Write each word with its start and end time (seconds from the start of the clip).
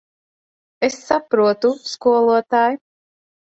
Es 0.87 0.95
saprotu, 1.09 1.71
skolotāj. 1.93 2.83